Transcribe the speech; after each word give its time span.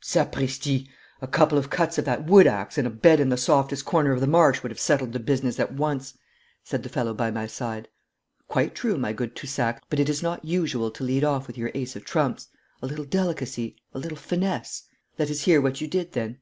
'Sapristi! 0.00 0.86
a 1.20 1.26
couple 1.26 1.58
of 1.58 1.68
cuts 1.68 1.98
of 1.98 2.04
that 2.04 2.24
wood 2.24 2.46
axe, 2.46 2.78
and 2.78 2.86
a 2.86 2.90
bed 2.90 3.18
in 3.18 3.28
the 3.28 3.36
softest 3.36 3.84
corner 3.84 4.12
of 4.12 4.20
the 4.20 4.26
marsh, 4.28 4.62
would 4.62 4.70
have 4.70 4.78
settled 4.78 5.12
the 5.12 5.18
business 5.18 5.58
at 5.58 5.72
once,' 5.72 6.16
said 6.62 6.84
the 6.84 6.88
fellow 6.88 7.12
by 7.12 7.28
my 7.28 7.44
side. 7.44 7.88
'Quite 8.46 8.76
true, 8.76 8.96
my 8.96 9.12
good 9.12 9.34
Toussac; 9.34 9.82
but 9.90 9.98
it 9.98 10.08
is 10.08 10.22
not 10.22 10.44
usual 10.44 10.92
to 10.92 11.02
lead 11.02 11.24
off 11.24 11.48
with 11.48 11.58
your 11.58 11.72
ace 11.74 11.96
of 11.96 12.04
trumps. 12.04 12.46
A 12.80 12.86
little 12.86 13.04
delicacy 13.04 13.74
a 13.92 13.98
little 13.98 14.16
finesse' 14.16 14.84
'Let 15.18 15.28
us 15.28 15.40
hear 15.40 15.60
what 15.60 15.80
you 15.80 15.88
did 15.88 16.12
then?' 16.12 16.38